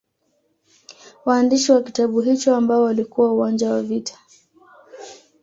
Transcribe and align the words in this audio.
Waandishi 1.25 1.71
wa 1.71 1.81
kitabu 1.83 2.21
hicho 2.21 2.55
ambao 2.55 2.83
walikuwa 2.83 3.33
uwanja 3.33 3.71
wa 3.73 3.83
vita 3.83 4.19